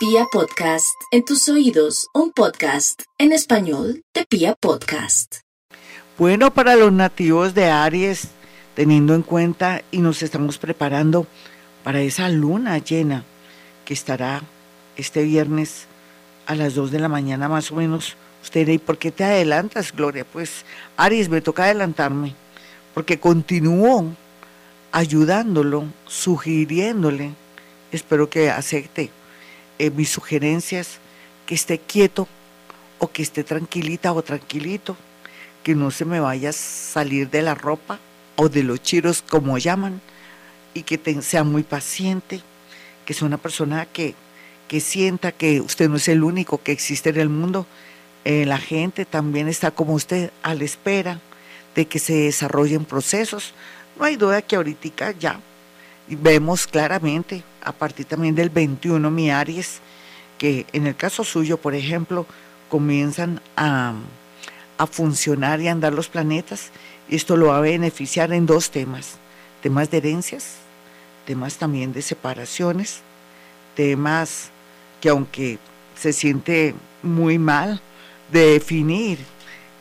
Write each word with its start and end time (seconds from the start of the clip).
Pia 0.00 0.24
Podcast, 0.32 0.98
en 1.10 1.26
tus 1.26 1.46
oídos, 1.50 2.08
un 2.14 2.32
podcast 2.32 3.02
en 3.18 3.32
español 3.32 4.02
de 4.14 4.24
Pia 4.24 4.54
Podcast. 4.58 5.40
Bueno, 6.16 6.54
para 6.54 6.74
los 6.74 6.90
nativos 6.90 7.52
de 7.52 7.66
Aries, 7.66 8.28
teniendo 8.74 9.14
en 9.14 9.20
cuenta 9.20 9.82
y 9.90 9.98
nos 9.98 10.22
estamos 10.22 10.56
preparando 10.56 11.26
para 11.84 12.00
esa 12.00 12.30
luna 12.30 12.78
llena 12.78 13.24
que 13.84 13.92
estará 13.92 14.40
este 14.96 15.22
viernes 15.22 15.84
a 16.46 16.54
las 16.54 16.74
2 16.74 16.92
de 16.92 16.98
la 16.98 17.08
mañana 17.10 17.50
más 17.50 17.70
o 17.70 17.74
menos. 17.74 18.16
Usted 18.42 18.68
¿y 18.68 18.78
por 18.78 18.96
qué 18.96 19.10
te 19.10 19.24
adelantas, 19.24 19.94
Gloria? 19.94 20.24
Pues 20.24 20.64
Aries, 20.96 21.28
me 21.28 21.42
toca 21.42 21.64
adelantarme, 21.64 22.34
porque 22.94 23.20
continúo 23.20 24.14
ayudándolo, 24.92 25.84
sugiriéndole, 26.06 27.34
espero 27.92 28.30
que 28.30 28.48
acepte 28.48 29.10
eh, 29.80 29.90
mis 29.90 30.10
sugerencias, 30.10 30.98
que 31.46 31.54
esté 31.54 31.78
quieto 31.78 32.28
o 32.98 33.10
que 33.10 33.22
esté 33.22 33.44
tranquilita 33.44 34.12
o 34.12 34.20
tranquilito, 34.20 34.94
que 35.62 35.74
no 35.74 35.90
se 35.90 36.04
me 36.04 36.20
vaya 36.20 36.50
a 36.50 36.52
salir 36.52 37.30
de 37.30 37.40
la 37.40 37.54
ropa 37.54 37.98
o 38.36 38.50
de 38.50 38.62
los 38.62 38.82
chiros 38.82 39.22
como 39.22 39.56
llaman, 39.56 40.02
y 40.74 40.82
que 40.82 41.22
sea 41.22 41.44
muy 41.44 41.62
paciente, 41.62 42.42
que 43.06 43.14
sea 43.14 43.26
una 43.26 43.38
persona 43.38 43.86
que, 43.86 44.14
que 44.68 44.80
sienta 44.80 45.32
que 45.32 45.62
usted 45.62 45.88
no 45.88 45.96
es 45.96 46.08
el 46.08 46.24
único 46.24 46.62
que 46.62 46.72
existe 46.72 47.08
en 47.08 47.18
el 47.18 47.30
mundo, 47.30 47.66
eh, 48.26 48.44
la 48.44 48.58
gente 48.58 49.06
también 49.06 49.48
está 49.48 49.70
como 49.70 49.94
usted 49.94 50.30
a 50.42 50.54
la 50.54 50.64
espera 50.64 51.20
de 51.74 51.86
que 51.86 51.98
se 51.98 52.12
desarrollen 52.12 52.84
procesos. 52.84 53.54
No 53.98 54.04
hay 54.04 54.16
duda 54.16 54.42
que 54.42 54.56
ahorita 54.56 55.12
ya 55.12 55.40
vemos 56.06 56.66
claramente, 56.66 57.44
a 57.62 57.72
partir 57.72 58.06
también 58.06 58.34
del 58.34 58.50
21, 58.50 59.10
mi 59.10 59.30
Aries, 59.30 59.80
que 60.38 60.66
en 60.72 60.86
el 60.86 60.96
caso 60.96 61.24
suyo, 61.24 61.58
por 61.58 61.74
ejemplo, 61.74 62.26
comienzan 62.68 63.40
a, 63.56 63.94
a 64.78 64.86
funcionar 64.86 65.60
y 65.60 65.68
a 65.68 65.72
andar 65.72 65.92
los 65.92 66.08
planetas. 66.08 66.70
Esto 67.08 67.36
lo 67.36 67.48
va 67.48 67.58
a 67.58 67.60
beneficiar 67.60 68.32
en 68.32 68.46
dos 68.46 68.70
temas, 68.70 69.16
temas 69.62 69.90
de 69.90 69.98
herencias, 69.98 70.54
temas 71.26 71.56
también 71.56 71.92
de 71.92 72.02
separaciones, 72.02 73.00
temas 73.74 74.50
que 75.00 75.08
aunque 75.08 75.58
se 75.96 76.12
siente 76.12 76.74
muy 77.02 77.38
mal, 77.38 77.80
de 78.32 78.52
definir 78.52 79.18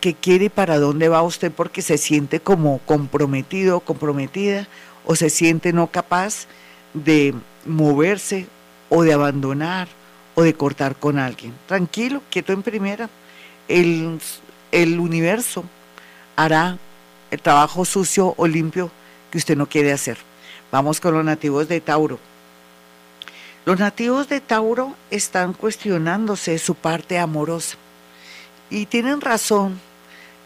qué 0.02 0.14
quiere 0.14 0.46
y 0.46 0.50
para 0.50 0.80
dónde 0.80 1.10
va 1.10 1.22
usted 1.22 1.52
porque 1.52 1.82
se 1.82 1.98
siente 1.98 2.40
como 2.40 2.80
comprometido 2.80 3.80
comprometida 3.82 4.68
o 5.06 5.16
se 5.16 5.30
siente 5.30 5.74
no 5.74 5.88
capaz 5.88 6.48
de 6.94 7.34
moverse 7.66 8.48
o 8.90 9.04
de 9.04 9.14
abandonar 9.14 9.88
o 10.36 10.42
de 10.42 10.54
cortar 10.54 10.96
con 10.96 11.20
alguien. 11.20 11.54
Tranquilo, 11.68 12.22
quieto 12.30 12.54
en 12.54 12.64
primera. 12.64 13.10
El, 13.68 14.20
el 14.72 15.00
universo 15.00 15.64
hará 16.36 16.78
el 17.32 17.42
trabajo 17.42 17.86
sucio 17.86 18.34
o 18.38 18.48
limpio 18.48 18.90
que 19.32 19.38
usted 19.38 19.56
no 19.56 19.68
quiere 19.68 19.92
hacer. 19.92 20.18
Vamos 20.72 21.00
con 21.00 21.14
los 21.14 21.26
nativos 21.26 21.68
de 21.68 21.82
Tauro. 21.82 22.20
Los 23.66 23.80
nativos 23.80 24.30
de 24.30 24.40
Tauro 24.40 24.96
están 25.12 25.54
cuestionándose 25.54 26.58
su 26.58 26.76
parte 26.76 27.20
amorosa 27.20 27.78
y 28.70 28.86
tienen 28.86 29.22
razón, 29.22 29.80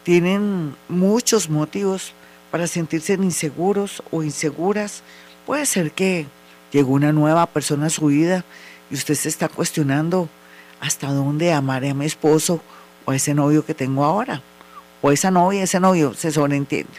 tienen 0.04 0.76
muchos 0.90 1.50
motivos 1.50 2.14
para 2.52 2.68
sentirse 2.68 3.14
inseguros 3.14 4.04
o 4.12 4.24
inseguras. 4.24 5.04
Puede 5.46 5.66
ser 5.66 5.92
que 5.92 6.26
llegó 6.72 6.94
una 6.94 7.12
nueva 7.12 7.46
persona 7.46 7.88
a 7.88 7.90
su 7.90 8.08
vida 8.08 8.44
y 8.90 8.96
usted 8.96 9.16
se 9.16 9.30
está 9.30 9.50
cuestionando 9.50 10.30
hasta 10.80 11.12
dónde 11.12 11.54
amaré 11.54 11.90
a 11.90 11.94
mi 11.94 12.06
esposo 12.06 12.62
o 13.06 13.12
a 13.12 13.16
ese 13.16 13.34
novio 13.34 13.66
que 13.66 13.74
tengo 13.74 14.04
ahora, 14.04 14.42
o 15.02 15.12
esa 15.12 15.32
novia, 15.32 15.64
ese 15.64 15.80
novio, 15.80 16.14
se 16.14 16.32
sobreentiende. 16.32 16.94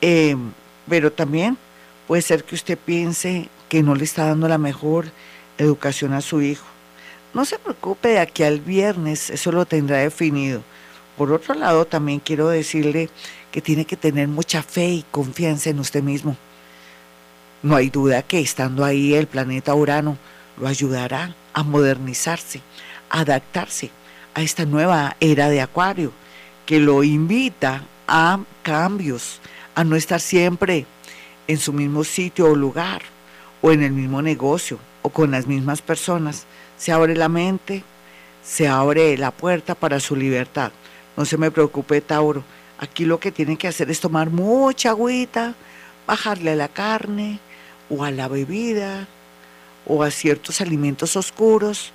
Eh, 0.00 0.36
pero 0.88 1.12
también 1.12 1.58
puede 2.06 2.22
ser 2.22 2.44
que 2.44 2.54
usted 2.54 2.78
piense 2.78 3.48
que 3.68 3.82
no 3.82 3.94
le 3.94 4.04
está 4.04 4.26
dando 4.26 4.48
la 4.48 4.58
mejor 4.58 5.10
educación 5.58 6.12
a 6.12 6.20
su 6.20 6.40
hijo 6.42 6.66
no 7.32 7.44
se 7.44 7.58
preocupe 7.58 8.08
de 8.08 8.18
aquí 8.18 8.42
al 8.42 8.60
viernes, 8.60 9.30
eso 9.30 9.52
lo 9.52 9.64
tendrá 9.64 9.98
definido. 9.98 10.62
Por 11.16 11.32
otro 11.32 11.54
lado, 11.54 11.84
también 11.84 12.18
quiero 12.18 12.48
decirle 12.48 13.08
que 13.52 13.60
tiene 13.60 13.84
que 13.84 13.96
tener 13.96 14.26
mucha 14.26 14.62
fe 14.62 14.88
y 14.88 15.04
confianza 15.10 15.70
en 15.70 15.78
usted 15.78 16.02
mismo. 16.02 16.36
No 17.62 17.76
hay 17.76 17.90
duda 17.90 18.22
que 18.22 18.40
estando 18.40 18.84
ahí 18.86 19.12
el 19.14 19.26
planeta 19.26 19.74
Urano 19.74 20.16
lo 20.56 20.66
ayudará 20.66 21.34
a 21.52 21.62
modernizarse, 21.62 22.62
a 23.10 23.20
adaptarse 23.20 23.90
a 24.32 24.40
esta 24.40 24.64
nueva 24.64 25.16
era 25.20 25.50
de 25.50 25.60
Acuario, 25.60 26.12
que 26.64 26.80
lo 26.80 27.02
invita 27.02 27.82
a 28.08 28.40
cambios, 28.62 29.40
a 29.74 29.84
no 29.84 29.94
estar 29.96 30.20
siempre 30.20 30.86
en 31.48 31.58
su 31.58 31.74
mismo 31.74 32.02
sitio 32.02 32.50
o 32.50 32.54
lugar, 32.54 33.02
o 33.60 33.72
en 33.72 33.82
el 33.82 33.92
mismo 33.92 34.22
negocio, 34.22 34.78
o 35.02 35.10
con 35.10 35.30
las 35.30 35.46
mismas 35.46 35.82
personas, 35.82 36.46
se 36.78 36.92
abre 36.92 37.14
la 37.14 37.28
mente, 37.28 37.84
se 38.42 38.68
abre 38.68 39.18
la 39.18 39.32
puerta 39.32 39.74
para 39.74 40.00
su 40.00 40.16
libertad. 40.16 40.72
No 41.14 41.26
se 41.26 41.36
me 41.36 41.50
preocupe, 41.50 42.00
Tauro. 42.00 42.42
Aquí 42.78 43.04
lo 43.04 43.20
que 43.20 43.32
tiene 43.32 43.58
que 43.58 43.68
hacer 43.68 43.90
es 43.90 44.00
tomar 44.00 44.30
mucha 44.30 44.90
agüita, 44.90 45.54
bajarle 46.06 46.56
la 46.56 46.68
carne 46.68 47.38
o 47.90 48.04
a 48.04 48.10
la 48.10 48.28
bebida 48.28 49.06
o 49.86 50.02
a 50.02 50.10
ciertos 50.10 50.60
alimentos 50.60 51.16
oscuros 51.16 51.92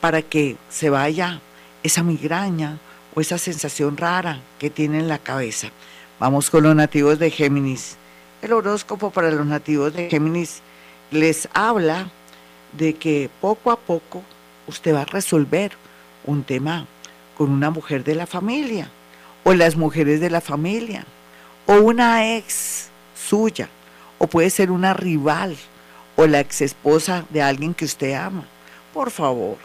para 0.00 0.22
que 0.22 0.56
se 0.68 0.90
vaya 0.90 1.40
esa 1.82 2.02
migraña 2.02 2.78
o 3.14 3.20
esa 3.20 3.38
sensación 3.38 3.96
rara 3.96 4.40
que 4.58 4.70
tiene 4.70 4.98
en 4.98 5.08
la 5.08 5.18
cabeza. 5.18 5.70
Vamos 6.20 6.50
con 6.50 6.64
los 6.64 6.76
nativos 6.76 7.18
de 7.18 7.30
Géminis. 7.30 7.96
El 8.42 8.52
horóscopo 8.52 9.10
para 9.10 9.30
los 9.30 9.46
nativos 9.46 9.92
de 9.94 10.08
Géminis 10.10 10.60
les 11.10 11.48
habla 11.54 12.10
de 12.76 12.94
que 12.94 13.30
poco 13.40 13.70
a 13.70 13.78
poco 13.78 14.22
usted 14.66 14.94
va 14.94 15.02
a 15.02 15.06
resolver 15.06 15.72
un 16.26 16.44
tema 16.44 16.86
con 17.36 17.50
una 17.50 17.70
mujer 17.70 18.04
de 18.04 18.14
la 18.14 18.26
familia 18.26 18.90
o 19.44 19.54
las 19.54 19.76
mujeres 19.76 20.20
de 20.20 20.28
la 20.28 20.40
familia 20.40 21.04
o 21.66 21.74
una 21.74 22.36
ex 22.36 22.88
suya 23.16 23.68
o 24.18 24.26
puede 24.26 24.50
ser 24.50 24.70
una 24.70 24.94
rival 24.94 25.56
o 26.16 26.26
la 26.26 26.40
ex 26.40 26.60
esposa 26.62 27.24
de 27.30 27.42
alguien 27.42 27.74
que 27.74 27.84
usted 27.84 28.14
ama. 28.14 28.44
Por 28.92 29.10
favor, 29.10 29.56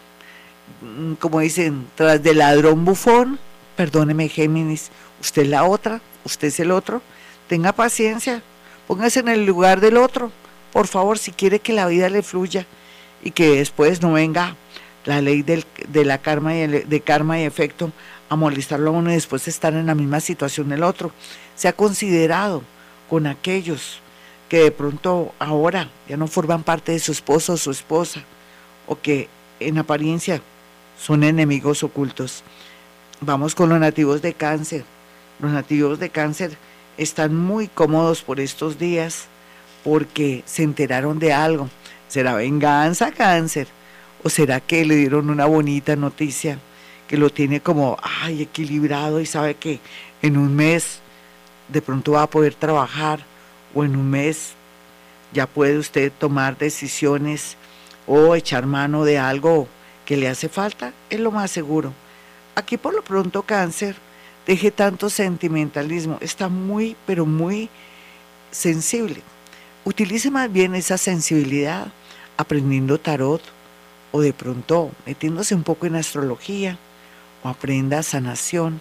mm, 0.81 1.13
como 1.13 1.39
dicen, 1.39 1.87
tras 1.95 2.21
del 2.21 2.37
ladrón 2.37 2.85
bufón, 2.85 3.39
perdóneme 3.75 4.29
Géminis, 4.29 4.91
usted 5.19 5.43
es 5.43 5.47
la 5.49 5.63
otra, 5.63 6.01
usted 6.23 6.49
es 6.49 6.59
el 6.59 6.71
otro, 6.71 7.01
tenga 7.47 7.71
paciencia, 7.71 8.41
póngase 8.87 9.21
en 9.21 9.29
el 9.29 9.45
lugar 9.45 9.81
del 9.81 9.97
otro, 9.97 10.31
por 10.71 10.87
favor, 10.87 11.17
si 11.17 11.31
quiere 11.31 11.59
que 11.59 11.73
la 11.73 11.87
vida 11.87 12.09
le 12.09 12.23
fluya 12.23 12.65
y 13.23 13.31
que 13.31 13.57
después 13.57 14.01
no 14.01 14.13
venga 14.13 14.55
la 15.05 15.21
ley 15.21 15.43
de 15.43 16.05
la 16.05 16.17
karma 16.19 16.55
y 16.55 16.67
de 16.67 17.01
karma 17.01 17.39
y 17.39 17.43
efecto 17.43 17.91
a 18.29 18.35
molestarlo 18.35 18.89
a 18.89 18.93
uno 18.93 19.11
y 19.11 19.15
después 19.15 19.47
estar 19.47 19.73
en 19.73 19.85
la 19.85 19.95
misma 19.95 20.19
situación 20.19 20.69
del 20.69 20.83
otro. 20.83 21.11
Se 21.55 21.67
ha 21.67 21.73
considerado 21.73 22.63
con 23.09 23.27
aquellos 23.27 23.99
que 24.53 24.65
de 24.65 24.71
pronto 24.71 25.33
ahora 25.39 25.89
ya 26.07 26.15
no 26.15 26.27
forman 26.27 26.61
parte 26.61 26.91
de 26.91 26.99
su 26.99 27.11
esposo 27.11 27.53
o 27.53 27.57
su 27.57 27.71
esposa 27.71 28.21
o 28.85 28.95
que 29.01 29.27
en 29.59 29.79
apariencia 29.79 30.43
son 30.95 31.23
enemigos 31.23 31.81
ocultos. 31.81 32.43
Vamos 33.19 33.55
con 33.55 33.69
los 33.69 33.79
nativos 33.79 34.21
de 34.21 34.35
cáncer. 34.35 34.85
Los 35.39 35.51
nativos 35.51 35.97
de 35.97 36.11
cáncer 36.11 36.55
están 36.99 37.35
muy 37.35 37.67
cómodos 37.67 38.21
por 38.21 38.39
estos 38.39 38.77
días 38.77 39.25
porque 39.83 40.43
se 40.45 40.61
enteraron 40.61 41.17
de 41.17 41.33
algo 41.33 41.67
¿Será 42.07 42.35
venganza, 42.35 43.11
cáncer? 43.11 43.67
¿O 44.23 44.29
será 44.29 44.59
que 44.59 44.85
le 44.85 44.97
dieron 44.97 45.31
una 45.31 45.47
bonita 45.47 45.95
noticia 45.95 46.59
que 47.07 47.17
lo 47.17 47.31
tiene 47.31 47.59
como, 47.61 47.97
ay, 48.03 48.43
equilibrado 48.43 49.19
y 49.19 49.25
sabe 49.25 49.55
que 49.55 49.79
en 50.21 50.37
un 50.37 50.55
mes 50.55 50.99
de 51.69 51.81
pronto 51.81 52.11
va 52.11 52.21
a 52.21 52.29
poder 52.29 52.53
trabajar 52.53 53.32
o 53.73 53.83
en 53.83 53.95
un 53.95 54.09
mes 54.09 54.53
ya 55.33 55.47
puede 55.47 55.77
usted 55.77 56.11
tomar 56.17 56.57
decisiones 56.57 57.57
o 58.07 58.35
echar 58.35 58.65
mano 58.65 59.03
de 59.03 59.17
algo 59.17 59.67
que 60.05 60.17
le 60.17 60.27
hace 60.27 60.49
falta? 60.49 60.93
Es 61.09 61.19
lo 61.19 61.31
más 61.31 61.51
seguro. 61.51 61.93
Aquí 62.55 62.77
por 62.77 62.93
lo 62.93 63.03
pronto 63.03 63.41
cáncer, 63.43 63.95
deje 64.45 64.71
tanto 64.71 65.09
sentimentalismo, 65.09 66.17
está 66.21 66.49
muy, 66.49 66.95
pero 67.05 67.25
muy 67.25 67.69
sensible. 68.51 69.21
Utilice 69.85 70.29
más 70.29 70.51
bien 70.51 70.75
esa 70.75 70.97
sensibilidad 70.97 71.87
aprendiendo 72.37 72.99
tarot 72.99 73.41
o 74.11 74.21
de 74.21 74.33
pronto 74.33 74.91
metiéndose 75.05 75.55
un 75.55 75.63
poco 75.63 75.87
en 75.87 75.95
astrología 75.95 76.77
o 77.43 77.49
aprenda 77.49 78.03
sanación 78.03 78.79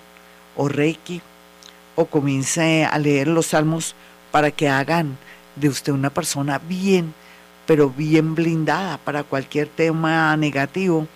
o 0.56 0.68
reiki 0.68 1.22
o 1.96 2.06
comience 2.06 2.84
a 2.84 2.98
leer 2.98 3.28
los 3.28 3.46
salmos 3.46 3.94
para 4.32 4.50
que 4.50 4.68
hagan 4.68 5.16
de 5.54 5.68
usted 5.68 5.92
una 5.92 6.10
persona 6.10 6.58
bien, 6.58 7.14
pero 7.66 7.90
bien 7.90 8.34
blindada 8.34 8.98
para 8.98 9.22
cualquier 9.22 9.68
tema 9.68 10.36
negativo 10.36 11.06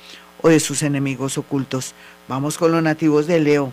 o 0.42 0.48
de 0.48 0.60
sus 0.60 0.82
enemigos 0.84 1.36
ocultos. 1.38 1.94
Vamos 2.28 2.56
con 2.56 2.70
los 2.70 2.82
nativos 2.82 3.26
de 3.26 3.40
Leo. 3.40 3.72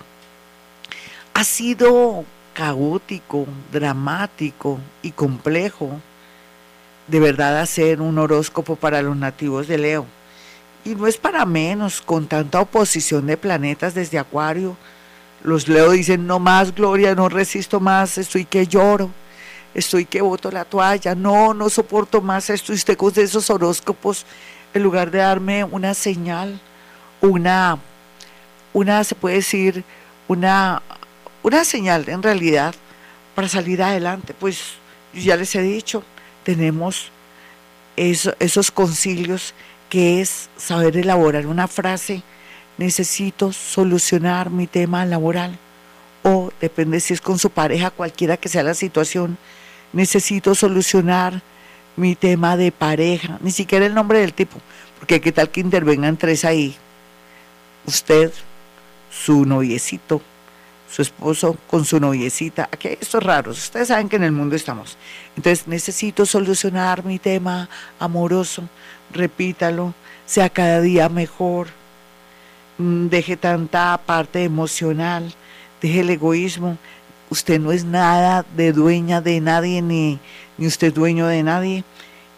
Ha 1.35 1.43
sido 1.43 2.25
caótico, 2.53 3.45
dramático 3.71 4.79
y 5.01 5.11
complejo 5.11 5.99
de 7.07 7.19
verdad 7.19 7.59
hacer 7.59 8.01
un 8.01 8.17
horóscopo 8.17 8.75
para 8.75 9.01
los 9.01 9.15
nativos 9.17 9.67
de 9.67 9.77
Leo. 9.77 10.05
Y 10.85 10.95
no 10.95 11.07
es 11.07 11.17
para 11.17 11.45
menos, 11.45 12.01
con 12.01 12.27
tanta 12.27 12.59
oposición 12.59 13.27
de 13.27 13.37
planetas 13.37 13.93
desde 13.93 14.19
Acuario. 14.19 14.75
Los 15.43 15.67
Leo 15.67 15.91
dicen, 15.91 16.27
no 16.27 16.39
más, 16.39 16.73
Gloria, 16.73 17.15
no 17.15 17.29
resisto 17.29 17.79
más, 17.79 18.17
estoy 18.17 18.45
que 18.45 18.67
lloro, 18.67 19.09
estoy 19.73 20.05
que 20.05 20.21
boto 20.21 20.51
la 20.51 20.65
toalla, 20.65 21.15
no, 21.15 21.53
no 21.53 21.69
soporto 21.69 22.21
más 22.21 22.49
esto. 22.49 22.71
Y 22.71 22.75
usted 22.75 22.97
con 22.97 23.13
esos 23.15 23.49
horóscopos, 23.49 24.25
en 24.73 24.83
lugar 24.83 25.11
de 25.11 25.19
darme 25.19 25.63
una 25.63 25.93
señal, 25.93 26.59
una, 27.21 27.77
una, 28.73 29.03
se 29.03 29.15
puede 29.15 29.35
decir, 29.35 29.83
una 30.27 30.81
una 31.43 31.65
señal 31.65 32.07
en 32.07 32.23
realidad 32.23 32.73
para 33.35 33.47
salir 33.47 33.83
adelante. 33.83 34.33
Pues 34.33 34.75
ya 35.13 35.35
les 35.35 35.53
he 35.55 35.61
dicho, 35.61 36.03
tenemos 36.43 37.11
esos 37.95 38.71
concilios 38.71 39.53
que 39.89 40.21
es 40.21 40.49
saber 40.57 40.97
elaborar 40.97 41.45
una 41.45 41.67
frase, 41.67 42.23
necesito 42.77 43.53
solucionar 43.53 44.49
mi 44.49 44.65
tema 44.65 45.05
laboral 45.05 45.59
o 46.23 46.51
depende 46.59 46.99
si 46.99 47.13
es 47.13 47.21
con 47.21 47.37
su 47.37 47.51
pareja, 47.51 47.91
cualquiera 47.91 48.37
que 48.37 48.49
sea 48.49 48.63
la 48.63 48.73
situación, 48.73 49.37
necesito 49.93 50.55
solucionar 50.55 51.41
mi 51.95 52.15
tema 52.15 52.57
de 52.57 52.71
pareja, 52.71 53.37
ni 53.41 53.51
siquiera 53.51 53.85
el 53.85 53.93
nombre 53.93 54.19
del 54.19 54.33
tipo, 54.33 54.57
porque 54.99 55.21
qué 55.21 55.31
tal 55.31 55.49
que 55.49 55.61
intervengan 55.61 56.17
tres 56.17 56.43
ahí, 56.43 56.75
usted, 57.85 58.31
su 59.11 59.45
noviecito, 59.45 60.21
su 60.93 61.01
esposo 61.01 61.57
con 61.67 61.85
su 61.85 61.99
noviecita. 61.99 62.69
Aquí 62.71 62.87
hay 62.87 62.97
estos 63.01 63.23
raros. 63.23 63.57
Ustedes 63.57 63.87
saben 63.87 64.09
que 64.09 64.17
en 64.17 64.23
el 64.23 64.31
mundo 64.31 64.55
estamos. 64.55 64.95
Entonces 65.35 65.67
necesito 65.67 66.25
solucionar 66.25 67.03
mi 67.03 67.17
tema 67.17 67.67
amoroso. 67.99 68.63
Repítalo. 69.11 69.95
Sea 70.25 70.49
cada 70.49 70.81
día 70.81 71.09
mejor. 71.09 71.67
Mm, 72.77 73.07
deje 73.07 73.37
tanta 73.37 73.99
parte 74.05 74.43
emocional. 74.43 75.33
Deje 75.81 76.01
el 76.01 76.11
egoísmo. 76.11 76.77
Usted 77.33 77.59
no 77.59 77.71
es 77.71 77.83
nada 77.83 78.45
de 78.55 78.71
dueña 78.71 79.19
de 79.21 79.41
nadie 79.41 79.81
ni, 79.81 80.19
ni 80.57 80.67
usted 80.67 80.93
dueño 80.93 81.25
de 81.25 81.41
nadie. 81.41 81.83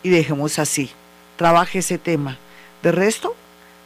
Y 0.04 0.10
dejemos 0.10 0.58
así. 0.58 0.90
Trabaje 1.36 1.80
ese 1.80 1.98
tema. 1.98 2.38
De 2.82 2.92
resto, 2.92 3.36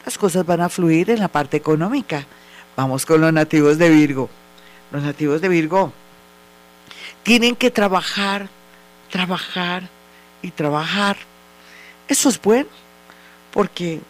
las 0.04 0.16
cosas 0.16 0.46
van 0.46 0.60
a 0.60 0.68
fluir 0.68 1.10
en 1.10 1.18
la 1.18 1.28
parte 1.28 1.56
económica. 1.56 2.26
Vamos 2.76 3.04
con 3.04 3.20
los 3.20 3.32
nativos 3.32 3.76
de 3.76 3.90
Virgo 3.90 4.30
los 4.90 5.02
nativos 5.02 5.40
de 5.40 5.48
Virgo, 5.48 5.92
tienen 7.22 7.54
que 7.54 7.70
trabajar, 7.70 8.48
trabajar 9.10 9.88
y 10.42 10.50
trabajar. 10.50 11.16
Eso 12.08 12.28
es 12.28 12.40
bueno, 12.40 12.68
porque 13.52 14.00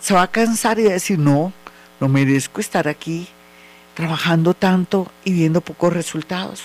se 0.00 0.14
va 0.14 0.22
a 0.22 0.30
cansar 0.30 0.78
y 0.78 0.84
va 0.84 0.90
a 0.90 0.94
decir, 0.94 1.18
no, 1.18 1.52
no 2.00 2.08
merezco 2.08 2.60
estar 2.60 2.88
aquí 2.88 3.28
trabajando 3.94 4.54
tanto 4.54 5.10
y 5.24 5.32
viendo 5.32 5.60
pocos 5.60 5.92
resultados. 5.92 6.64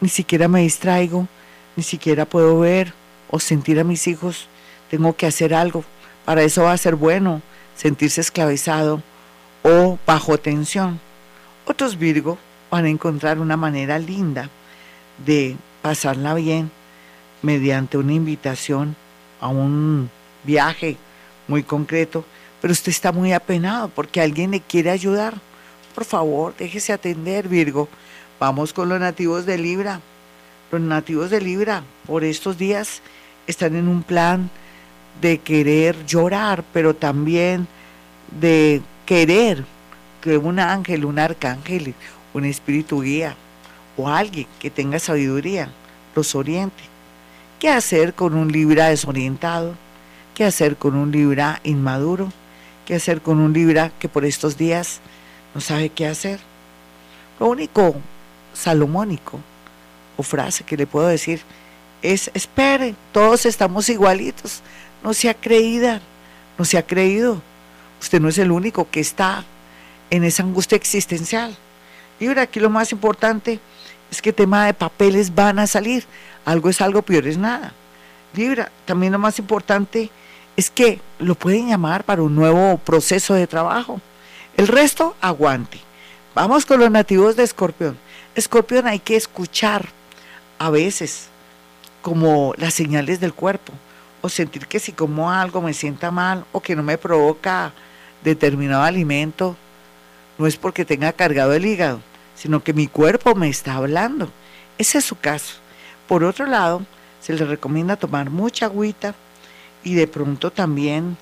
Ni 0.00 0.08
siquiera 0.08 0.48
me 0.48 0.62
distraigo, 0.62 1.28
ni 1.76 1.82
siquiera 1.82 2.24
puedo 2.24 2.58
ver 2.58 2.92
o 3.30 3.38
sentir 3.38 3.78
a 3.80 3.84
mis 3.84 4.06
hijos. 4.06 4.48
Tengo 4.90 5.14
que 5.14 5.26
hacer 5.26 5.54
algo. 5.54 5.84
Para 6.24 6.42
eso 6.42 6.64
va 6.64 6.72
a 6.72 6.78
ser 6.78 6.96
bueno 6.96 7.42
sentirse 7.76 8.20
esclavizado 8.20 9.02
o 9.62 9.98
bajo 10.06 10.38
tensión. 10.38 11.00
Otros 11.66 11.98
Virgo 11.98 12.38
van 12.70 12.84
a 12.84 12.90
encontrar 12.90 13.38
una 13.38 13.56
manera 13.56 13.98
linda 13.98 14.48
de 15.24 15.56
pasarla 15.82 16.34
bien 16.34 16.70
mediante 17.42 17.98
una 17.98 18.12
invitación 18.12 18.96
a 19.40 19.48
un 19.48 20.10
viaje 20.44 20.96
muy 21.48 21.62
concreto, 21.62 22.24
pero 22.60 22.72
usted 22.72 22.90
está 22.90 23.12
muy 23.12 23.32
apenado 23.32 23.88
porque 23.88 24.20
alguien 24.20 24.52
le 24.52 24.60
quiere 24.60 24.90
ayudar. 24.90 25.34
Por 25.94 26.04
favor, 26.04 26.54
déjese 26.56 26.92
atender, 26.92 27.48
Virgo. 27.48 27.88
Vamos 28.38 28.72
con 28.72 28.88
los 28.88 29.00
nativos 29.00 29.46
de 29.46 29.58
Libra. 29.58 30.00
Los 30.70 30.80
nativos 30.80 31.30
de 31.30 31.40
Libra 31.40 31.82
por 32.06 32.24
estos 32.24 32.56
días 32.56 33.02
están 33.46 33.74
en 33.74 33.88
un 33.88 34.02
plan 34.02 34.50
de 35.20 35.38
querer 35.38 36.06
llorar, 36.06 36.64
pero 36.72 36.94
también 36.94 37.66
de 38.40 38.80
querer 39.04 39.64
que 40.20 40.36
un 40.36 40.60
ángel, 40.60 41.04
un 41.04 41.18
arcángel, 41.18 41.94
un 42.32 42.44
espíritu 42.44 43.02
guía 43.02 43.34
o 43.96 44.08
alguien 44.08 44.46
que 44.60 44.70
tenga 44.70 44.98
sabiduría 44.98 45.70
los 46.14 46.34
oriente. 46.34 46.84
¿Qué 47.58 47.68
hacer 47.68 48.14
con 48.14 48.34
un 48.34 48.50
Libra 48.50 48.88
desorientado? 48.88 49.74
¿Qué 50.34 50.44
hacer 50.44 50.76
con 50.76 50.94
un 50.94 51.10
Libra 51.10 51.60
inmaduro? 51.64 52.32
¿Qué 52.86 52.94
hacer 52.94 53.20
con 53.20 53.40
un 53.40 53.52
Libra 53.52 53.90
que 53.98 54.08
por 54.08 54.24
estos 54.24 54.56
días 54.56 55.00
no 55.54 55.60
sabe 55.60 55.88
qué 55.90 56.06
hacer? 56.06 56.40
Lo 57.38 57.46
único 57.46 57.94
salomónico 58.52 59.40
o 60.16 60.22
frase 60.22 60.64
que 60.64 60.76
le 60.76 60.86
puedo 60.86 61.06
decir 61.06 61.40
es, 62.02 62.30
espere, 62.34 62.94
todos 63.12 63.46
estamos 63.46 63.88
igualitos, 63.88 64.62
no 65.02 65.14
se 65.14 65.28
ha 65.28 65.34
creído, 65.34 66.00
no 66.58 66.64
se 66.64 66.78
ha 66.78 66.86
creído. 66.86 67.42
Usted 68.00 68.20
no 68.20 68.28
es 68.28 68.38
el 68.38 68.50
único 68.50 68.88
que 68.90 69.00
está 69.00 69.44
en 70.10 70.24
esa 70.24 70.42
angustia 70.42 70.76
existencial. 70.76 71.56
Libra, 72.18 72.42
aquí 72.42 72.60
lo 72.60 72.70
más 72.70 72.92
importante 72.92 73.60
es 74.10 74.20
que 74.20 74.32
tema 74.32 74.66
de 74.66 74.74
papeles 74.74 75.34
van 75.34 75.58
a 75.58 75.66
salir. 75.66 76.04
Algo 76.44 76.68
es 76.68 76.80
algo, 76.80 77.02
peor 77.02 77.26
es 77.26 77.38
nada. 77.38 77.72
Libra, 78.34 78.70
también 78.84 79.12
lo 79.12 79.18
más 79.18 79.38
importante 79.38 80.10
es 80.56 80.70
que 80.70 81.00
lo 81.18 81.34
pueden 81.34 81.68
llamar 81.68 82.04
para 82.04 82.22
un 82.22 82.34
nuevo 82.34 82.78
proceso 82.78 83.34
de 83.34 83.46
trabajo. 83.46 84.00
El 84.60 84.68
resto, 84.68 85.16
aguante. 85.22 85.80
Vamos 86.34 86.66
con 86.66 86.80
los 86.80 86.90
nativos 86.90 87.34
de 87.34 87.44
Escorpión. 87.44 87.96
Escorpión 88.34 88.86
hay 88.86 88.98
que 88.98 89.16
escuchar 89.16 89.88
a 90.58 90.68
veces 90.68 91.28
como 92.02 92.52
las 92.58 92.74
señales 92.74 93.20
del 93.20 93.32
cuerpo 93.32 93.72
o 94.20 94.28
sentir 94.28 94.66
que 94.66 94.78
si 94.78 94.92
como 94.92 95.30
algo 95.30 95.62
me 95.62 95.72
sienta 95.72 96.10
mal 96.10 96.44
o 96.52 96.60
que 96.60 96.76
no 96.76 96.82
me 96.82 96.98
provoca 96.98 97.72
determinado 98.22 98.82
alimento, 98.82 99.56
no 100.36 100.46
es 100.46 100.58
porque 100.58 100.84
tenga 100.84 101.14
cargado 101.14 101.54
el 101.54 101.64
hígado, 101.64 102.02
sino 102.36 102.62
que 102.62 102.74
mi 102.74 102.86
cuerpo 102.86 103.34
me 103.34 103.48
está 103.48 103.76
hablando. 103.76 104.30
Ese 104.76 104.98
es 104.98 105.06
su 105.06 105.18
caso. 105.18 105.54
Por 106.06 106.22
otro 106.22 106.44
lado, 106.44 106.84
se 107.22 107.32
le 107.32 107.46
recomienda 107.46 107.96
tomar 107.96 108.28
mucha 108.28 108.66
agüita 108.66 109.14
y 109.82 109.94
de 109.94 110.06
pronto 110.06 110.50
también 110.50 111.16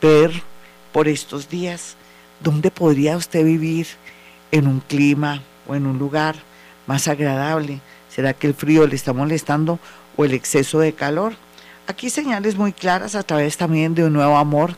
ver 0.00 0.42
por 0.90 1.06
estos 1.06 1.50
días 1.50 1.98
dónde 2.40 2.70
podría 2.70 3.16
usted 3.16 3.44
vivir 3.44 3.86
en 4.52 4.66
un 4.66 4.80
clima 4.80 5.42
o 5.66 5.74
en 5.74 5.86
un 5.86 5.98
lugar 5.98 6.36
más 6.86 7.08
agradable. 7.08 7.80
¿Será 8.08 8.32
que 8.32 8.46
el 8.46 8.54
frío 8.54 8.86
le 8.86 8.96
está 8.96 9.12
molestando 9.12 9.78
o 10.16 10.24
el 10.24 10.32
exceso 10.32 10.80
de 10.80 10.92
calor? 10.92 11.34
Aquí 11.86 12.10
señales 12.10 12.56
muy 12.56 12.72
claras 12.72 13.14
a 13.14 13.22
través 13.22 13.56
también 13.56 13.94
de 13.94 14.04
un 14.04 14.12
nuevo 14.12 14.36
amor 14.36 14.74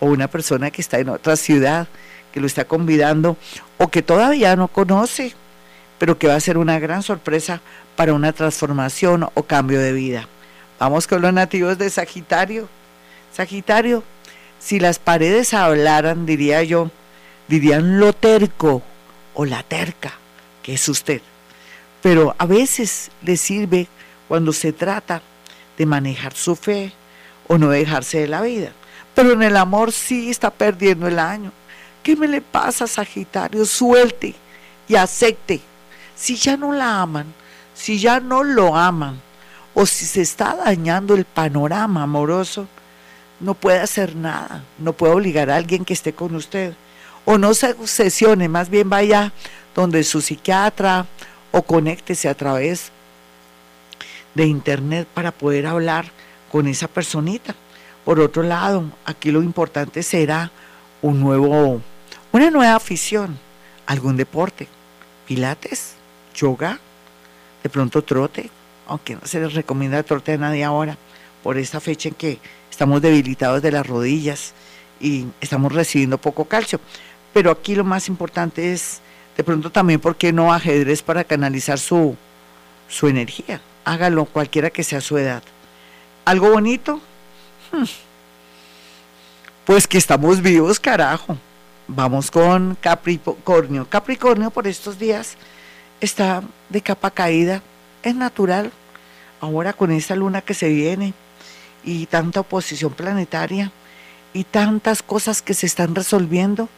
o 0.00 0.06
una 0.06 0.28
persona 0.28 0.70
que 0.70 0.80
está 0.80 0.98
en 0.98 1.08
otra 1.08 1.36
ciudad 1.36 1.86
que 2.32 2.40
lo 2.40 2.46
está 2.46 2.64
convidando 2.64 3.36
o 3.78 3.88
que 3.88 4.02
todavía 4.02 4.56
no 4.56 4.68
conoce, 4.68 5.34
pero 5.98 6.18
que 6.18 6.28
va 6.28 6.34
a 6.34 6.40
ser 6.40 6.58
una 6.58 6.78
gran 6.78 7.02
sorpresa 7.02 7.60
para 7.96 8.14
una 8.14 8.32
transformación 8.32 9.28
o 9.34 9.42
cambio 9.42 9.80
de 9.80 9.92
vida. 9.92 10.28
Vamos 10.78 11.06
con 11.06 11.22
los 11.22 11.32
nativos 11.32 11.76
de 11.76 11.90
Sagitario. 11.90 12.68
Sagitario, 13.32 14.02
si 14.60 14.78
las 14.78 14.98
paredes 14.98 15.54
hablaran, 15.54 16.26
diría 16.26 16.62
yo, 16.62 16.90
dirían 17.48 17.98
lo 17.98 18.12
terco 18.12 18.82
o 19.34 19.44
la 19.44 19.62
terca, 19.62 20.12
que 20.62 20.74
es 20.74 20.88
usted. 20.88 21.22
Pero 22.02 22.34
a 22.38 22.46
veces 22.46 23.10
le 23.22 23.36
sirve 23.36 23.88
cuando 24.28 24.52
se 24.52 24.72
trata 24.72 25.22
de 25.76 25.86
manejar 25.86 26.34
su 26.34 26.54
fe 26.54 26.92
o 27.48 27.58
no 27.58 27.70
dejarse 27.70 28.20
de 28.20 28.28
la 28.28 28.42
vida. 28.42 28.72
Pero 29.14 29.32
en 29.32 29.42
el 29.42 29.56
amor 29.56 29.92
sí 29.92 30.30
está 30.30 30.50
perdiendo 30.50 31.08
el 31.08 31.18
año. 31.18 31.52
¿Qué 32.02 32.14
me 32.14 32.28
le 32.28 32.40
pasa, 32.40 32.86
Sagitario? 32.86 33.64
Suelte 33.64 34.34
y 34.86 34.94
acepte. 34.94 35.60
Si 36.14 36.36
ya 36.36 36.56
no 36.56 36.72
la 36.72 37.00
aman, 37.00 37.32
si 37.74 37.98
ya 37.98 38.20
no 38.20 38.44
lo 38.44 38.76
aman, 38.76 39.20
o 39.72 39.86
si 39.86 40.04
se 40.04 40.20
está 40.20 40.54
dañando 40.54 41.14
el 41.14 41.24
panorama 41.24 42.02
amoroso, 42.02 42.68
no 43.40 43.54
puede 43.54 43.80
hacer 43.80 44.14
nada, 44.14 44.64
no 44.78 44.92
puede 44.92 45.14
obligar 45.14 45.50
a 45.50 45.56
alguien 45.56 45.84
que 45.84 45.94
esté 45.94 46.12
con 46.12 46.34
usted. 46.34 46.74
O 47.24 47.38
no 47.38 47.54
se 47.54 47.72
obsesione, 47.72 48.48
más 48.48 48.70
bien 48.70 48.88
vaya 48.88 49.32
donde 49.74 50.04
su 50.04 50.20
psiquiatra 50.20 51.06
o 51.52 51.62
conéctese 51.62 52.28
a 52.28 52.34
través 52.34 52.90
de 54.34 54.46
internet 54.46 55.08
para 55.12 55.32
poder 55.32 55.66
hablar 55.66 56.10
con 56.50 56.66
esa 56.66 56.88
personita. 56.88 57.54
Por 58.04 58.20
otro 58.20 58.42
lado, 58.42 58.84
aquí 59.04 59.30
lo 59.30 59.42
importante 59.42 60.02
será 60.02 60.50
un 61.02 61.20
nuevo, 61.20 61.80
una 62.32 62.50
nueva 62.50 62.74
afición, 62.74 63.38
algún 63.86 64.16
deporte, 64.16 64.68
pilates, 65.26 65.94
yoga, 66.34 66.78
de 67.62 67.68
pronto 67.68 68.02
trote, 68.02 68.50
aunque 68.86 69.14
no 69.14 69.22
se 69.24 69.40
les 69.40 69.54
recomienda 69.54 70.02
trote 70.02 70.32
a 70.32 70.38
nadie 70.38 70.64
ahora, 70.64 70.96
por 71.42 71.58
esta 71.58 71.80
fecha 71.80 72.08
en 72.08 72.14
que 72.14 72.38
estamos 72.80 73.02
debilitados 73.02 73.60
de 73.60 73.72
las 73.72 73.86
rodillas 73.86 74.54
y 75.02 75.26
estamos 75.42 75.70
recibiendo 75.70 76.16
poco 76.16 76.46
calcio. 76.46 76.80
Pero 77.34 77.50
aquí 77.50 77.74
lo 77.74 77.84
más 77.84 78.08
importante 78.08 78.72
es, 78.72 79.02
de 79.36 79.44
pronto 79.44 79.70
también, 79.70 80.00
¿por 80.00 80.16
qué 80.16 80.32
no 80.32 80.50
ajedrez 80.50 81.02
para 81.02 81.24
canalizar 81.24 81.78
su, 81.78 82.16
su 82.88 83.06
energía? 83.06 83.60
Hágalo 83.84 84.24
cualquiera 84.24 84.70
que 84.70 84.82
sea 84.82 85.02
su 85.02 85.18
edad. 85.18 85.42
¿Algo 86.24 86.52
bonito? 86.52 87.02
Hmm. 87.70 87.84
Pues 89.66 89.86
que 89.86 89.98
estamos 89.98 90.40
vivos, 90.40 90.80
carajo. 90.80 91.36
Vamos 91.86 92.30
con 92.30 92.78
Capricornio. 92.80 93.86
Capricornio 93.90 94.50
por 94.50 94.66
estos 94.66 94.98
días 94.98 95.36
está 96.00 96.42
de 96.70 96.80
capa 96.80 97.10
caída. 97.10 97.60
Es 98.02 98.14
natural. 98.14 98.72
Ahora 99.38 99.74
con 99.74 99.90
esta 99.90 100.16
luna 100.16 100.40
que 100.40 100.54
se 100.54 100.70
viene 100.70 101.12
y 101.84 102.06
tanta 102.06 102.40
oposición 102.40 102.92
planetaria 102.92 103.72
y 104.32 104.44
tantas 104.44 105.02
cosas 105.02 105.42
que 105.42 105.54
se 105.54 105.66
están 105.66 105.94
resolviendo, 105.94 106.68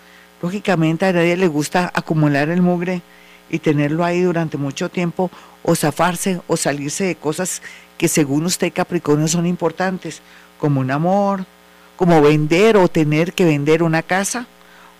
lógicamente 0.40 1.06
a 1.06 1.12
nadie 1.12 1.36
le 1.36 1.48
gusta 1.48 1.90
acumular 1.94 2.48
el 2.48 2.62
mugre 2.62 3.02
y 3.50 3.58
tenerlo 3.58 4.04
ahí 4.04 4.22
durante 4.22 4.56
mucho 4.56 4.88
tiempo 4.88 5.30
o 5.62 5.74
zafarse 5.74 6.40
o 6.46 6.56
salirse 6.56 7.04
de 7.04 7.14
cosas 7.16 7.62
que 7.98 8.08
según 8.08 8.46
usted 8.46 8.72
Capricornio 8.72 9.28
son 9.28 9.46
importantes, 9.46 10.22
como 10.58 10.80
un 10.80 10.90
amor, 10.90 11.44
como 11.96 12.20
vender 12.22 12.76
o 12.76 12.88
tener 12.88 13.32
que 13.32 13.44
vender 13.44 13.82
una 13.82 14.02
casa, 14.02 14.46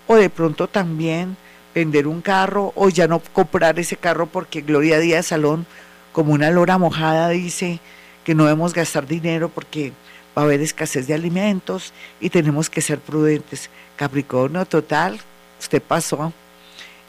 o 0.07 0.17
de 0.17 0.31
pronto 0.31 0.69
también 0.69 1.37
vender 1.75 2.07
un 2.07 2.21
carro 2.21 2.73
o 2.77 2.89
ya 2.91 3.09
no 3.09 3.21
comprar 3.33 3.79
ese 3.79 3.97
carro 3.97 4.27
porque 4.27 4.61
Gloria 4.61 4.99
Díaz 4.99 5.27
Salón, 5.27 5.67
como 6.13 6.33
una 6.33 6.51
lora 6.51 6.79
mojada, 6.79 7.31
dice 7.31 7.81
que 8.25 8.35
no 8.35 8.45
debemos 8.45 8.73
gastar 8.73 9.07
dinero 9.07 9.49
porque 9.49 9.93
va 10.37 10.43
a 10.43 10.45
haber 10.45 10.61
escasez 10.61 11.07
de 11.07 11.15
alimentos 11.15 11.93
y 12.21 12.31
tenemos 12.31 12.71
que 12.71 12.81
ser 12.81 12.99
prudentes. 12.99 13.71
Capricornio, 13.97 14.65
total, 14.67 15.21
usted 15.61 15.83
pasó 15.83 16.33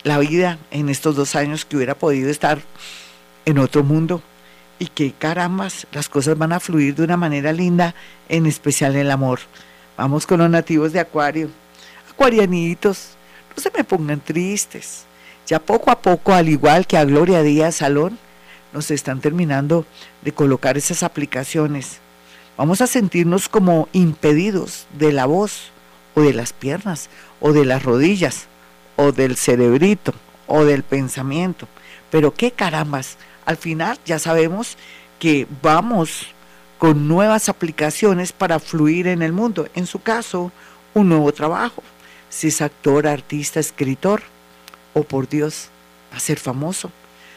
la 0.03 0.19
vida 0.19 0.59
en 0.71 0.89
estos 0.89 1.15
dos 1.15 1.35
años 1.35 1.65
que 1.65 1.77
hubiera 1.77 1.95
podido 1.95 2.29
estar 2.29 2.59
en 3.45 3.57
otro 3.57 3.83
mundo 3.83 4.21
y 4.79 4.87
que 4.87 5.13
carambas, 5.13 5.87
las 5.91 6.09
cosas 6.09 6.37
van 6.37 6.51
a 6.51 6.59
fluir 6.59 6.95
de 6.95 7.03
una 7.03 7.15
manera 7.15 7.53
linda, 7.53 7.95
en 8.27 8.45
especial 8.45 8.95
el 8.95 9.11
amor. 9.11 9.39
Vamos 9.97 10.27
con 10.27 10.39
los 10.39 10.49
nativos 10.49 10.91
de 10.91 10.99
Acuario. 10.99 11.49
Acuarianitos, 12.11 13.11
no 13.55 13.61
se 13.61 13.71
me 13.71 13.83
pongan 13.83 14.19
tristes. 14.19 15.05
Ya 15.47 15.59
poco 15.59 15.91
a 15.91 16.01
poco, 16.01 16.33
al 16.33 16.49
igual 16.49 16.87
que 16.87 16.97
a 16.97 17.05
Gloria 17.05 17.43
Díaz 17.43 17.75
Salón, 17.75 18.17
nos 18.73 18.91
están 18.91 19.21
terminando 19.21 19.85
de 20.21 20.33
colocar 20.33 20.77
esas 20.77 21.03
aplicaciones. 21.03 21.99
Vamos 22.57 22.81
a 22.81 22.87
sentirnos 22.87 23.49
como 23.49 23.87
impedidos 23.93 24.87
de 24.97 25.11
la 25.11 25.25
voz 25.25 25.71
o 26.15 26.21
de 26.21 26.33
las 26.33 26.53
piernas 26.53 27.09
o 27.39 27.53
de 27.53 27.65
las 27.65 27.83
rodillas 27.83 28.47
o 28.95 29.11
del 29.11 29.37
cerebrito 29.37 30.13
o 30.47 30.65
del 30.65 30.83
pensamiento. 30.83 31.67
Pero 32.11 32.33
qué 32.33 32.51
carambas, 32.51 33.17
al 33.45 33.57
final 33.57 33.97
ya 34.05 34.19
sabemos 34.19 34.77
que 35.19 35.47
vamos 35.61 36.27
con 36.77 37.07
nuevas 37.07 37.49
aplicaciones 37.49 38.33
para 38.33 38.59
fluir 38.59 39.07
en 39.07 39.21
el 39.21 39.31
mundo. 39.31 39.67
En 39.73 39.87
su 39.87 40.01
caso, 40.01 40.51
un 40.93 41.09
nuevo 41.09 41.31
trabajo. 41.31 41.81
Si 42.29 42.47
es 42.47 42.61
actor, 42.61 43.07
artista, 43.07 43.59
escritor, 43.59 44.21
o 44.93 45.03
por 45.03 45.29
Dios, 45.29 45.69
a 46.11 46.19
ser 46.19 46.39
famoso. 46.39 46.91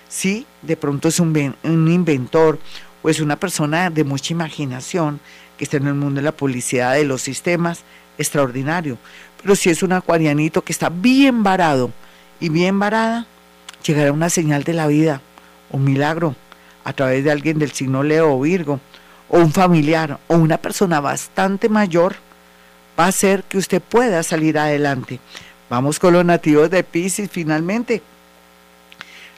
Si 0.09 0.47
de 0.63 0.77
pronto 0.77 1.09
es 1.09 1.21
un, 1.21 1.35
inventor 1.65 2.59
o 3.03 3.09
es 3.09 3.21
una 3.21 3.37
persona 3.37 3.91
de 3.91 4.05
mucha 4.05 4.33
imaginación 4.33 5.21
que 5.59 5.65
está 5.65 5.77
en 5.79 5.87
el 5.87 5.95
mundo 5.95 6.21
de 6.21 6.25
la 6.25 6.33
publicidad, 6.33 6.95
de 6.95 7.05
los 7.05 7.23
sistemas, 7.23 7.81
extraordinario. 8.19 8.99
Pero 9.43 9.57
si 9.57 9.71
es 9.71 9.83
un 9.83 9.93
acuarianito 9.93 10.63
que 10.63 10.73
está 10.73 10.89
bien 10.89 11.43
varado 11.43 11.91
y 12.41 12.49
bien 12.49 12.79
varada, 12.79 13.27
llegará 13.85 14.13
una 14.13 14.31
señal 14.31 14.65
de 14.65 14.73
la 14.73 14.87
vida, 14.87 15.21
un 15.71 15.85
milagro, 15.85 16.35
a 16.85 16.93
través 16.93 17.25
de 17.25 17.33
alguien 17.33 17.59
del 17.59 17.73
signo 17.73 18.03
Leo 18.03 18.33
o 18.33 18.41
Virgo, 18.41 18.81
o 19.29 19.39
un 19.39 19.53
familiar 19.53 20.19
o 20.29 20.37
una 20.37 20.59
persona 20.59 21.01
bastante 21.01 21.69
mayor 21.69 22.17
va 22.99 23.07
a 23.07 23.09
hacer 23.09 23.43
que 23.45 23.59
usted 23.59 23.83
pueda 23.83 24.23
salir 24.23 24.59
adelante. 24.59 25.21
Vamos 25.69 25.99
con 25.99 26.13
los 26.13 26.25
nativos 26.25 26.71
de 26.71 26.85
Pisces 26.85 27.31
finalmente. 27.31 28.03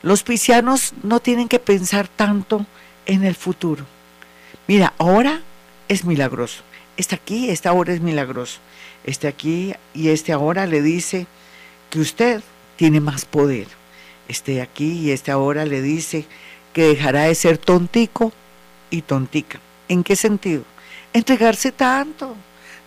Los 0.02 0.22
piscianos 0.22 0.92
no 1.02 1.20
tienen 1.20 1.48
que 1.48 1.58
pensar 1.58 2.08
tanto 2.08 2.66
en 3.06 3.24
el 3.24 3.34
futuro. 3.34 3.84
Mira, 4.66 4.94
ahora 4.98 5.40
es 5.88 6.04
milagroso. 6.04 6.62
Está 6.96 7.16
aquí, 7.16 7.50
esta 7.50 7.72
hora 7.72 7.92
es 7.92 8.00
milagroso. 8.00 8.58
Este 9.04 9.28
aquí 9.28 9.74
y 9.94 10.08
este 10.08 10.32
ahora 10.32 10.66
le 10.66 10.82
dice 10.82 11.26
que 11.90 12.00
usted 12.00 12.42
tiene 12.76 13.00
más 13.00 13.24
poder. 13.24 13.66
Este 14.28 14.60
aquí 14.60 14.92
y 14.92 15.10
este 15.10 15.30
ahora 15.30 15.64
le 15.64 15.82
dice 15.82 16.26
que 16.72 16.82
dejará 16.82 17.22
de 17.22 17.34
ser 17.34 17.58
tontico 17.58 18.32
y 18.90 19.02
tontica. 19.02 19.58
¿En 19.88 20.04
qué 20.04 20.16
sentido? 20.16 20.62
Entregarse 21.12 21.72
tanto. 21.72 22.36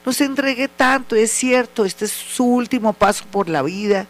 No 0.06 0.14
se 0.14 0.26
entregue 0.26 0.68
tanto, 0.68 1.16
es 1.16 1.32
cierto, 1.32 1.86
este 1.86 2.06
es 2.06 2.12
su 2.12 2.44
último 2.44 2.94
paso 2.94 3.24
por 3.30 3.50
la 3.50 3.62
vida, 3.62 4.08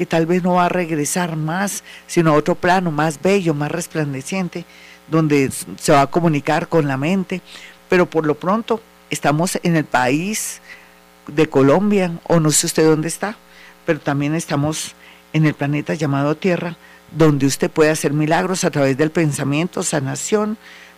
que 0.00 0.06
tal 0.06 0.24
vez 0.24 0.42
no 0.42 0.54
va 0.54 0.64
a 0.64 0.70
regresar 0.70 1.36
más, 1.36 1.84
sino 2.06 2.30
a 2.30 2.32
otro 2.32 2.54
plano 2.54 2.90
más 2.90 3.20
bello, 3.20 3.52
más 3.52 3.70
resplandeciente, 3.70 4.64
donde 5.10 5.50
se 5.78 5.92
va 5.92 6.00
a 6.00 6.06
comunicar 6.06 6.68
con 6.68 6.88
la 6.88 6.96
mente. 6.96 7.42
Pero 7.90 8.08
por 8.08 8.24
lo 8.24 8.34
pronto 8.34 8.80
estamos 9.10 9.58
en 9.62 9.76
el 9.76 9.84
país 9.84 10.62
de 11.26 11.50
Colombia, 11.50 12.12
o 12.28 12.40
no 12.40 12.50
sé 12.50 12.64
usted 12.64 12.86
dónde 12.86 13.08
está, 13.08 13.36
pero 13.84 14.00
también 14.00 14.34
estamos 14.34 14.94
en 15.34 15.44
el 15.44 15.52
planeta 15.52 15.92
llamado 15.92 16.34
Tierra, 16.34 16.78
donde 17.12 17.44
usted 17.44 17.70
puede 17.70 17.90
hacer 17.90 18.14
milagros 18.14 18.64
a 18.64 18.70
través 18.70 18.96
del 18.96 19.10
pensamiento, 19.10 19.82
sanación, 19.82 20.56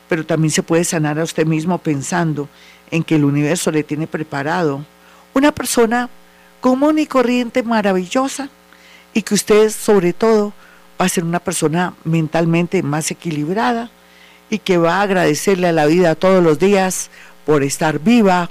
pero 0.09 0.25
también 0.25 0.53
se 0.53 0.63
puede 0.63 0.85
sanar 0.85 1.19
a 1.19 1.25
usted 1.25 1.45
mismo 1.45 1.79
pensando 1.79 2.49
en 2.93 3.03
que 3.03 3.17
el 3.17 3.25
universo 3.25 3.73
le 3.73 3.83
tiene 3.83 4.07
preparado 4.07 4.85
una 5.35 5.51
persona 5.51 6.09
común 6.61 7.01
y 7.01 7.07
corriente 7.07 7.65
maravillosa 7.65 8.49
y 9.15 9.23
que 9.23 9.35
usted 9.35 9.71
sobre 9.71 10.13
todo 10.13 10.53
va 11.01 11.07
a 11.07 11.09
ser 11.09 11.25
una 11.25 11.41
persona 11.41 11.95
mentalmente 12.05 12.83
más 12.83 13.11
equilibrada 13.11 13.91
y 14.51 14.59
que 14.59 14.77
va 14.79 14.97
a 14.97 15.03
agradecerle 15.03 15.69
a 15.69 15.73
la 15.73 15.87
vida 15.87 16.15
todos 16.15 16.43
los 16.43 16.59
días 16.59 17.11
por 17.47 17.63
estar 17.63 17.99
viva 17.99 18.51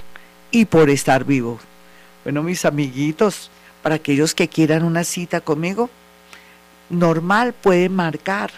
y 0.50 0.64
por 0.66 0.90
estar 0.90 1.24
vivo. 1.24 1.60
Bueno, 2.24 2.42
mis 2.42 2.64
amiguitos, 2.64 3.50
para 3.82 3.94
aquellos 3.96 4.34
que 4.34 4.48
quieran 4.48 4.84
una 4.84 5.04
cita 5.04 5.40
conmigo, 5.40 5.90
normal 6.90 7.52
pueden 7.52 7.94
marcar 7.94 8.50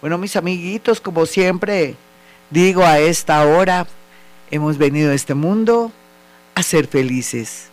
Bueno, 0.00 0.16
mis 0.16 0.34
amiguitos, 0.36 1.02
como 1.02 1.26
siempre 1.26 1.94
digo 2.48 2.82
a 2.82 2.98
esta 2.98 3.44
hora, 3.44 3.86
hemos 4.50 4.78
venido 4.78 5.10
a 5.10 5.14
este 5.14 5.34
mundo 5.34 5.92
a 6.54 6.62
ser 6.62 6.86
felices. 6.86 7.71